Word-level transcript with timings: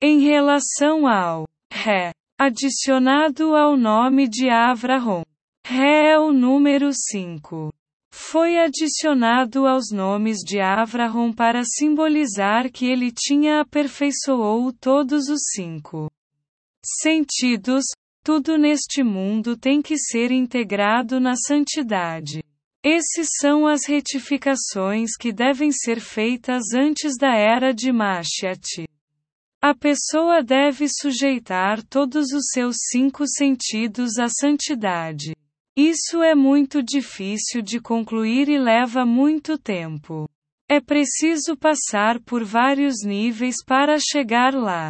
Em 0.00 0.20
relação 0.20 1.06
ao 1.06 1.46
Ré, 1.72 2.12
adicionado 2.38 3.56
ao 3.56 3.78
nome 3.78 4.28
de 4.28 4.50
Avraham, 4.50 5.24
Ré 5.66 6.12
é 6.12 6.18
o 6.18 6.32
número 6.32 6.90
5. 6.92 7.72
Foi 8.12 8.58
adicionado 8.58 9.66
aos 9.66 9.90
nomes 9.90 10.40
de 10.46 10.60
Avraham 10.60 11.32
para 11.32 11.62
simbolizar 11.64 12.70
que 12.70 12.84
ele 12.84 13.10
tinha 13.10 13.62
aperfeiçoou 13.62 14.70
todos 14.70 15.28
os 15.28 15.40
cinco 15.54 16.10
sentidos, 16.84 17.84
tudo 18.22 18.58
neste 18.58 19.02
mundo 19.02 19.56
tem 19.56 19.80
que 19.80 19.96
ser 19.96 20.30
integrado 20.30 21.18
na 21.18 21.34
santidade. 21.36 22.42
Esses 22.84 23.28
são 23.40 23.66
as 23.66 23.86
retificações 23.86 25.16
que 25.18 25.32
devem 25.32 25.72
ser 25.72 26.00
feitas 26.00 26.74
antes 26.74 27.16
da 27.18 27.34
era 27.34 27.72
de 27.72 27.90
Mashiach. 27.90 28.84
A 29.68 29.74
pessoa 29.74 30.44
deve 30.44 30.86
sujeitar 30.88 31.82
todos 31.82 32.30
os 32.30 32.50
seus 32.52 32.76
cinco 32.88 33.26
sentidos 33.26 34.16
à 34.16 34.28
santidade. 34.28 35.34
Isso 35.76 36.22
é 36.22 36.36
muito 36.36 36.80
difícil 36.80 37.62
de 37.62 37.80
concluir 37.80 38.48
e 38.48 38.60
leva 38.60 39.04
muito 39.04 39.58
tempo. 39.58 40.28
É 40.70 40.80
preciso 40.80 41.56
passar 41.56 42.20
por 42.20 42.44
vários 42.44 43.02
níveis 43.04 43.56
para 43.66 43.98
chegar 43.98 44.54
lá. 44.54 44.88